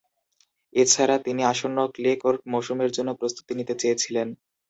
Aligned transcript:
এছাড়া, 0.73 1.15
তিনি 1.25 1.41
আসন্ন 1.51 1.77
ক্লে 1.95 2.11
কোর্ট 2.21 2.41
মৌসুমের 2.51 2.91
জন্য 2.95 3.09
প্রস্তুতি 3.19 3.53
নিতে 3.59 3.73
চেয়েছিলেন। 3.81 4.27